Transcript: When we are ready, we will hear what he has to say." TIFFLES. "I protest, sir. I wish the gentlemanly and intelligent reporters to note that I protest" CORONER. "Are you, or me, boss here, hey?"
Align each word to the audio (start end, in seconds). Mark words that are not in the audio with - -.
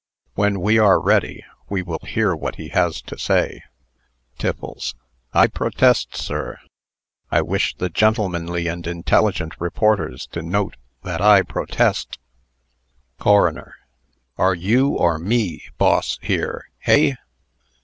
When 0.33 0.61
we 0.61 0.79
are 0.79 0.99
ready, 0.99 1.45
we 1.69 1.83
will 1.83 2.01
hear 2.01 2.35
what 2.35 2.55
he 2.55 2.69
has 2.69 3.03
to 3.03 3.19
say." 3.19 3.61
TIFFLES. 4.39 4.95
"I 5.31 5.45
protest, 5.45 6.15
sir. 6.15 6.57
I 7.29 7.43
wish 7.43 7.75
the 7.75 7.87
gentlemanly 7.87 8.67
and 8.67 8.87
intelligent 8.87 9.53
reporters 9.61 10.25
to 10.31 10.41
note 10.41 10.75
that 11.03 11.21
I 11.21 11.43
protest" 11.43 12.17
CORONER. 13.19 13.75
"Are 14.39 14.55
you, 14.55 14.87
or 14.95 15.19
me, 15.19 15.65
boss 15.77 16.17
here, 16.23 16.71
hey?" 16.79 17.15